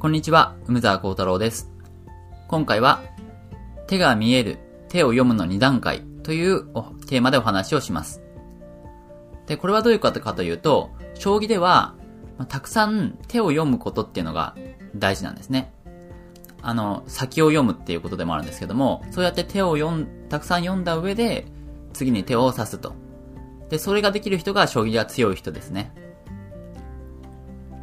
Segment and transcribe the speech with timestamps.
[0.00, 1.72] こんにちは、梅沢幸太郎です。
[2.46, 3.02] 今回は、
[3.88, 6.66] 手が見える、手を読むの2段階という
[7.08, 8.22] テーマでお話をします。
[9.48, 11.96] で、これはどういうことかというと、将棋では、
[12.38, 14.54] またくさん手を読むことっていうのが
[14.94, 15.72] 大事なんですね。
[16.62, 21.48] あの、先を読むっていうことでもあるんですけども、そうやって手を読ん、たくさん読んだ上で、
[21.92, 22.94] 次に手を指すと。
[23.68, 25.92] で、それができる人が将棋が強い人ですね。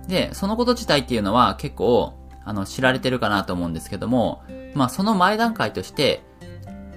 [0.08, 2.13] で、そのこと自体っていうのは結構、
[2.44, 6.23] あの、知られてるかなと思うんですけども、まあその前段階として、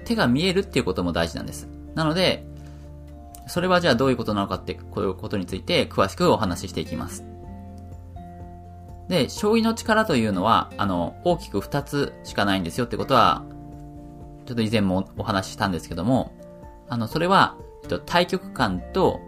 [0.04, 1.68] 手が見えるっていうことも大事なんです。
[1.94, 2.46] なので、
[3.46, 7.24] それはじゃあどういうことなのかって、こういうことについて詳しくお話ししていきます。
[9.08, 13.42] で、将棋の力というのは、あの、大きく2つしかないんですよってことは、
[14.44, 16.32] ちょっと以前もお話ししたんですけども、
[16.88, 19.20] あの、それは、えっと、対局感と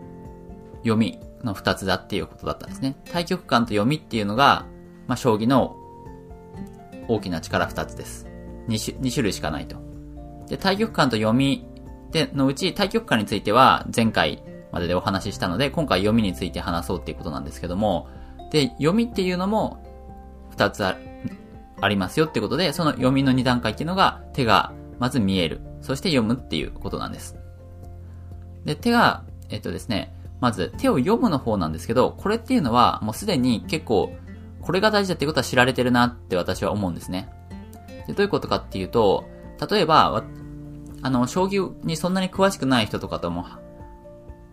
[0.82, 2.96] 読みの2つだっていうことだったんですね。
[3.10, 4.66] 対局感と読みっていうのが、
[5.06, 5.76] まあ、将棋の
[7.08, 8.26] 大きな力2つです。
[8.68, 9.76] 2種類しかないと。
[10.48, 11.66] で、対局感と読み
[12.12, 18.08] でのうち、対局感については前回まででお話ししたので、今回読みについて話そうっていうことなんですけども、
[18.52, 19.82] で、読みっていうのも
[20.56, 20.96] 2つあ
[21.80, 25.60] ありますよってことで、その読みの2段階っていうのが手がまず見える。
[25.80, 27.36] そして読むっていうことなんです。
[28.64, 34.12] で、手が、えっとですね、まず手を読むの方なんですけど、これっていうのはもうすでに結構、
[34.62, 37.28] これが大事だっていうことは知られてるなって私は思うんですね。
[38.06, 39.24] で、どういうことかっていうと、
[39.70, 40.24] 例えば、
[41.02, 43.46] あの、将棋にそんなに詳しくない人とかとも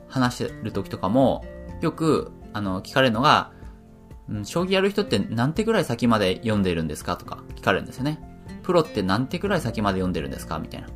[0.07, 1.45] 話してる時とかも、
[1.81, 3.51] よく、あの、聞かれるのが、
[4.29, 8.19] うん将棋やる人って何手ぐらい先まで読んでるんですかとか聞かれるんですよね。
[8.61, 10.89] プロって何手ぐらい先まで読んでるんですかみたいな。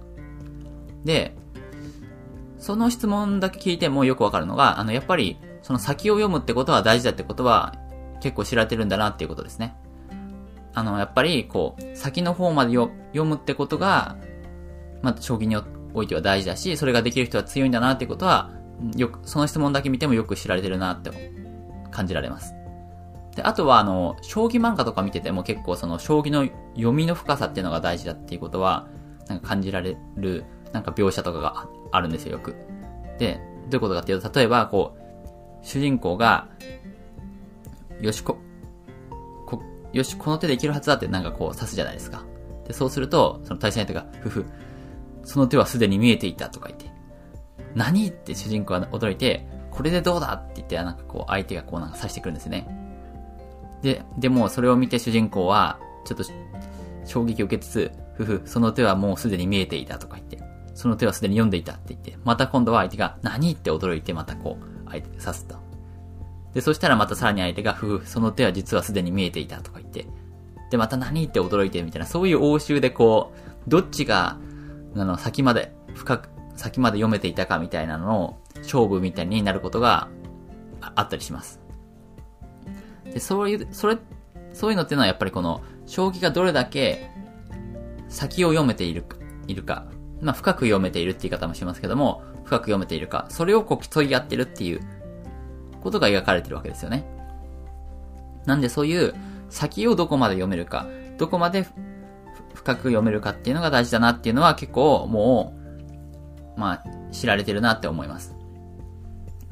[1.06, 1.36] で、
[2.62, 7.76] その質問だけ聞いてもよくわかるのが、あの、やっぱり、その先を読むってことは大事だってことは、
[8.22, 9.76] 結構知られてるんだなっていうことですね。
[10.76, 12.94] あの、やっぱり、こう、先の方まで読
[13.26, 14.16] むってことが、
[15.02, 15.58] まあ、将棋に
[15.96, 18.52] おいては大事だし、それができる人は強いんだなってことは、
[18.96, 21.10] よく、その質問だけ見てもよく知られてるなって
[21.90, 22.54] 感じられます。
[23.36, 28.88] で、あとは、あの、将棋漫画とか見てても結構その、将棋の読みの深さっていうのが大事だっていうことは、
[29.28, 32.56] なんか感じられる、なんか描写とかがあるんですよ、よく。
[33.18, 33.40] で、
[33.70, 36.48] どういうことかっていうと、例えば、こう、主人公が、
[38.00, 38.38] よしこ、
[39.46, 39.62] こ、
[39.94, 42.24] よし、この手でいけるはずだってなんかこう指すじゃないですか。
[42.68, 44.46] で、そうすると、その対戦相手が、ふふ、
[45.24, 46.92] その手はすでに見えていたとか言って、
[47.76, 52.68] 何って主人公は驚いて、これでどうだって言って、なんかこう、相手がこうなんか指してくるんですね。
[53.82, 56.24] で、でもそれを見て主人公は、ちょっと
[57.06, 60.41] 衝撃を受けつつ、ふふ、その手はもうすでに見えていたとか言って、
[60.82, 65.56] その手はすでに読んでいたって言って、また今度は相手が何って驚いてまたこう、相手刺すと。
[66.56, 70.08] で、そしたらまたさらに相手が、ふふ、その手は実はすでに見えていたとか言って、
[70.72, 73.32] で、また何って驚いてみたいな、そういう応酬でこ
[73.68, 74.40] う、どっちが、
[74.96, 80.08] あの、先まで、深く、先まで読めていたかみたいなのを、勝負みたいになることが
[80.96, 81.60] あったりします。
[83.06, 84.00] で、そういう、それ、
[84.52, 87.12] そういうのっていうのはやっぱりこの、将棋がどれだけ
[88.08, 89.06] 先を読めている、
[89.46, 89.86] いるか、
[90.22, 94.82] まあ深く読めているって言い方もしますけども、深く読めているか、それをこう競い合ってるっていう
[95.82, 97.06] ことが描かれてるわけですよね。
[98.46, 99.14] なんでそういう
[99.50, 100.88] 先をどこまで読めるか、
[101.18, 101.68] どこまで
[102.54, 105.54] 深く読めるかっていうのが大事だなっていうのは結構も
[106.56, 108.36] う、まあ知られてるなって思います。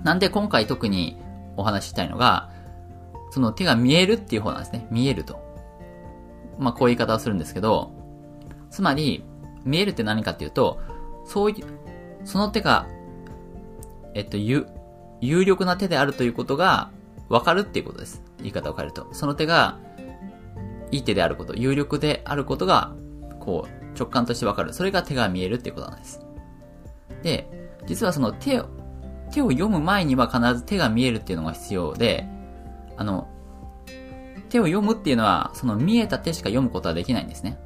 [0.04, 1.18] なんで今回特に
[1.58, 2.52] お話ししたいのが、
[3.32, 4.88] その手が見えるっていう方なんですね。
[4.92, 5.40] 見えると。
[6.58, 7.92] まあこういう言い方をするんですけど、
[8.70, 9.24] つまり、
[9.66, 10.80] 見えるって何かっていうと、
[11.26, 11.66] そういう、
[12.26, 12.88] その手が、
[14.14, 14.68] えっと、有、
[15.22, 16.92] 有力な手であるということが
[17.30, 18.24] 分かるっていうことです。
[18.40, 19.08] 言い方を変えると。
[19.12, 19.78] その手が、
[20.92, 22.96] いい手であること、有力であることが、
[23.40, 24.74] こう、直感として分かる。
[24.74, 26.20] それが手が見えるっていうことなんです。
[27.22, 28.66] で、実はその手を、
[29.32, 32.28] 手を読む前には必ず手が見えるっていうのが必要で、
[32.98, 33.28] あの、
[34.50, 37.60] 手を読むっていうのは、その見えた手しか読むことはできないんですね。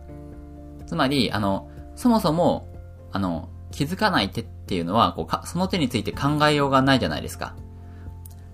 [0.85, 2.67] つまり、あの、そもそも、
[3.11, 7.55] あの、気づかない手っていうのは、こうか、その手について考えようがないじゃないですか。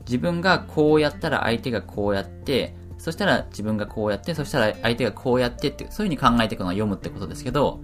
[0.05, 7.81] 自分がこうやったら相手がこうやって、そしたら自分がこうやって、そしたら相手がこうやってって、そういう風に考えていくのを読むってことですけど、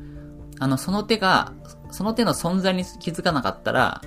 [0.60, 1.54] あの、その手が、
[1.92, 4.02] その手の存在に気づかなかったら、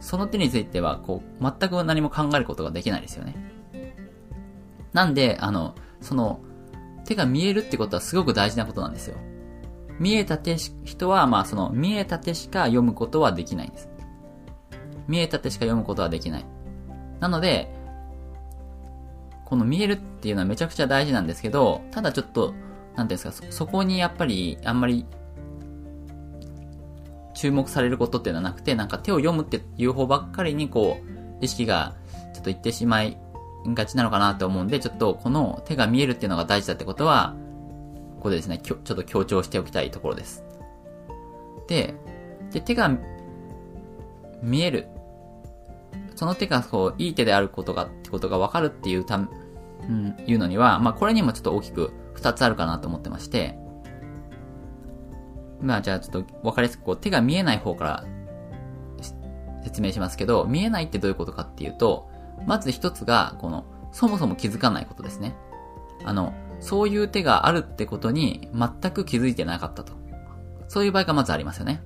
[0.00, 3.34] その手については、こう、全く何も考えることができないですよね。
[4.92, 6.40] なんで、あの、その、
[7.04, 9.16] 手が見えるってことはすごく大事なことなんですよ。
[9.98, 13.88] 見えた手し、人は、まあその、見えた手しか読むことはできないんです。
[15.08, 16.44] 見えた手しか読むことはできない。
[17.20, 17.72] なので、
[19.44, 22.52] この見えるっていうのはめちゃくちゃ大事なんですけど、ただちょっと、
[22.94, 25.06] なんていうんですか、そそこにやっぱり、あんまり、
[27.34, 31.94] 注目されることっていうのはなくて、なんか手を読むっていう方ばっかりにこう、意識が
[32.34, 33.18] ちょっといってしまい
[33.66, 37.34] がちなのかなと思うんで、ちょっとこの手が見えるっていうのが大事だってことは、
[38.26, 40.42] ここでですね、ちょっと強調しておきたいところです。
[41.68, 41.94] で、
[42.50, 42.90] で手が
[44.42, 44.88] 見える。
[46.16, 49.20] その手がこう、いい手であることが、ってことがわかるっていうた、う
[49.84, 53.56] ん、いうのには、まあこれにもちょっと大きく二つあるかなと思ってまして、
[55.60, 58.04] まあじゃあちょっとわかりやすくこう手が見えない方から
[59.62, 62.10] 説明しますけど、見えないってどういうことかっていうと、
[62.44, 65.36] まず一つが、この、そもそも気づかないことですね。
[66.04, 69.92] あの、そういう手があるってことに全く気づいてなかったと。
[70.68, 71.82] そういう場合がまずありますよね。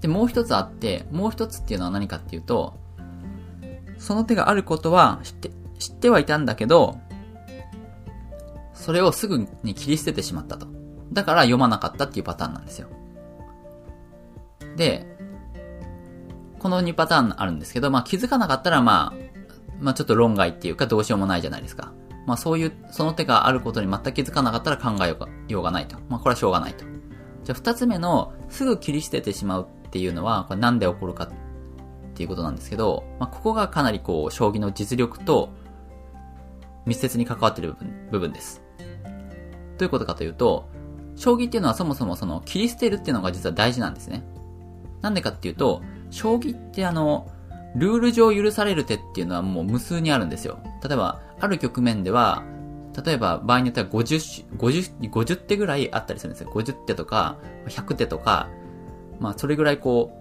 [0.00, 2.78] で、もう一つあって、もう一つっていうのは何かっていうと、
[3.98, 6.98] その手があることは知って、知ってはいたんだけど、
[8.74, 10.66] それをすぐに切り捨ててしまったと。
[11.12, 12.88] だから読まなかったっていうパターンなんですよ。
[14.76, 15.06] で、
[16.58, 19.40] この2パターンあるんですけど、まあ気づかなかったらまあ、
[19.80, 21.92] まあちょっと論外っていうかどうしようもないじゃないですか。
[22.30, 25.08] まあそういう、その手があることに全く気づかなかったら考え
[25.52, 25.96] ようがないと。
[26.08, 26.84] まあこれはしょうがないと。
[27.42, 31.30] じゃあ2つ目の、すぐ切り捨ててしまうっていうのは、これなんで起こるかっ
[32.14, 35.48] ていうことなんですけど、まあここがかなりこう、将棋の実力と
[36.86, 38.62] 密接に関わってる部分部分です。
[38.78, 38.84] ど
[39.80, 40.68] ういうことかというと、
[41.16, 44.22] 将棋っていうのはそもそもその切り捨てるっていうのが実は大事なんですね。
[45.00, 47.28] なんでかっていうと、将棋ってあの、
[47.76, 50.58] ルール上許される手っていうのはもう無数にあるんですよ。
[50.82, 52.42] 例えば、ある局面では、
[53.04, 56.50] 例えば場合によっては50、50、50手ぐらいあったりするんですよ。
[56.50, 58.48] 50手とか、100手とか、
[59.20, 60.12] まあそれぐらいこ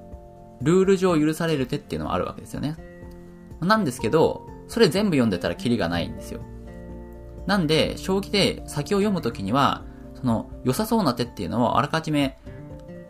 [0.62, 2.76] う、ルール上許される手っていうのはあるわけですよね。
[3.62, 6.42] なんですけど、それ全部読んでたらキリがないんですよ。
[7.48, 12.38] なんで、将棋で先を読むときには、その良さそうな手っていうのをあらかじめ、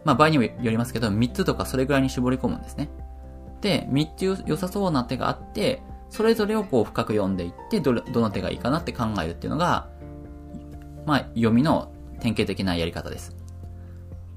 [0.06, 2.90] まあ場合にもよりますけど、3つとかそれぐらいに絞り込むんですね。
[3.62, 9.90] で、3つ良さそうな手があって、それぞれをこう深く読んでいって、ど、どの手がいいかなって考えるっていうのが、
[11.06, 13.36] まあ読みの典型的なやり方です。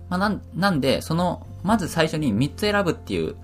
[0.09, 3.37] まあなん、なんで、その、まず最初に3つ選ぶっていう、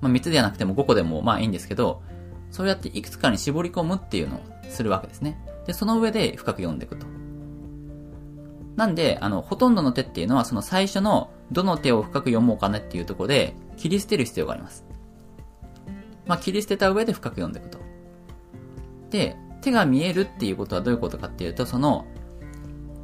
[0.00, 2.02] まあ3つではなくても5個でもまあいいんですけど、
[2.50, 5.38] そうやっていくつかに絞り込むっていうのをするわけですね。
[5.66, 7.06] で、その上で深く読んでいくと。
[8.76, 14.84] なんで、あの、ほとんどの手っていうのは、その最初の、どの手を深く読もうかねっていうところで、切り捨てる必要があります。
[16.26, 17.78] まあ、切り捨てた上で深く読んでいくと。
[19.10, 22.06] で、手が見えるっていうことはどういうことかっていうと、その、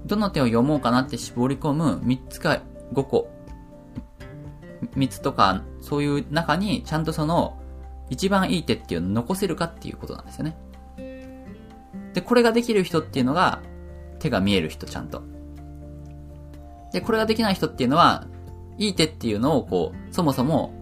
[0.07, 2.63] どの手を読もうかなって絞り込む3つか
[2.93, 3.31] 5個、
[4.97, 7.59] 3つとか、そういう中に、ちゃんとその、
[8.11, 10.57] 一番いい手っていうのを残せるかっていうことなんですよね。
[12.15, 13.61] で、これができる人っていうのが、
[14.19, 15.23] 手が見える人ちゃんと。
[16.93, 18.27] で、これができない人っていうのは、
[18.79, 20.73] いい手っていうのをこう、そもそも、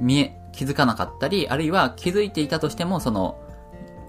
[0.00, 3.38] 見え、気づかなかったり、あるいは気づいていたとしても、その、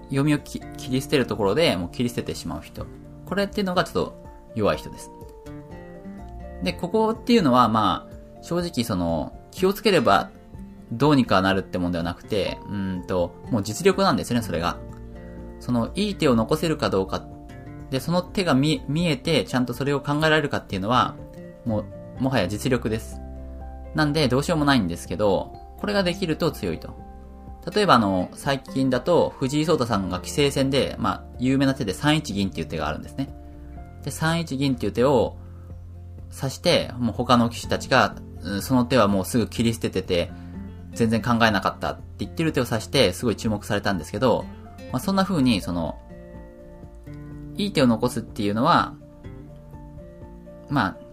[0.08, 0.60] 読みを切
[0.90, 2.86] り捨てるところでもう切り捨ててしまう人。
[3.24, 4.24] これっていうのがちょっと
[4.54, 5.10] 弱い人です。
[6.62, 10.30] で、ここっていうのは、まあ、正直その、気をつければ
[10.92, 14.76] どうにかなるってもんではなくて、うんと、もう実力なんですね、それが。
[15.60, 17.24] その、いい手を残せるかどうか
[17.90, 21.14] で、その手が見、見えて、ちゃんとそれを考えられるかっていうのは、
[21.64, 23.20] もう、もはや実力です。
[23.94, 25.52] なんで、どうしようもないんですけど、
[25.84, 26.96] これができると強いと。
[27.70, 33.28] 例えばあの、最近だと、藤井聡太さんが棋聖戦で、まあ、有名な手で3一銀っていう手があるんですね。
[34.02, 35.36] で、3一銀っていう手を
[36.34, 38.14] 指して、もう他の棋士たちが、
[38.62, 40.32] その手はもうすぐ切り捨ててて、
[40.94, 44.46] 全然考えなかったって言ってる手を指して、すごい注目されたんですけど、
[44.90, 45.98] まあ、そんな風に、その、
[47.58, 48.94] いい手を残すっていうのは、
[50.70, 51.03] まあ、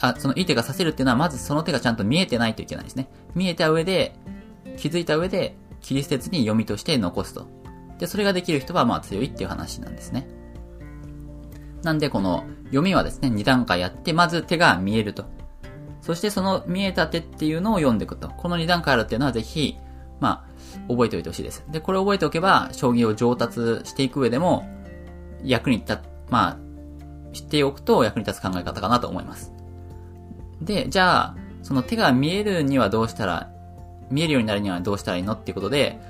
[0.00, 3.08] あ、そのいい手がさせるっていうのは、まずその手がちゃんと見えてないといけないですね。
[3.34, 4.14] 見えた上で、
[4.76, 7.46] 気づいた上で、切り捨てずに読みとして残すと。
[7.98, 10.28] で、それができる人はまあ強いっていう話なんですね。
[11.82, 15.24] なんでこの読みはですね、2段階やって、まず手が見えると。
[16.00, 18.28] そしてその見えた手っていうのを読んでいくと。
[18.28, 19.76] この2段階あるっていうのはぜひ、
[20.20, 20.46] ま
[20.88, 21.64] あ、覚えておいてほしいです。
[21.70, 24.66] で、これを覚えておけば、将棋を上達していく上でも、
[25.44, 25.98] 役に立っ、
[26.30, 26.58] まあ、
[27.32, 29.52] 知っておくと役に立つ考え方かなと思います。
[30.62, 33.50] で、じゃあ、その手が見えるにはどうしたら、
[34.10, 36.00] 見えるようになるにはどうしたらいいのっていうことで、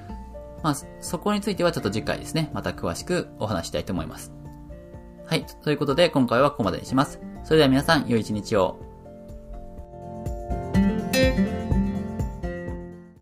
[0.63, 4.33] まあ、そこについてはちょっと次回ですね、また詳しくお話したいと思います。
[5.27, 5.45] はい。
[5.63, 7.21] ということで、今回はここまでにします。
[7.45, 8.79] それでは皆さん、良い一日を。